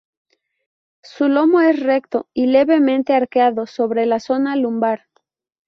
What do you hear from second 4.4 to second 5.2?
lumbar.